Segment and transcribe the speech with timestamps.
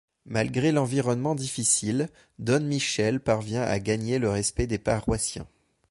[0.25, 2.09] Malgré l'environnement difficile,
[2.39, 5.45] Don Michele parvient à gagner le respect des paroissiens.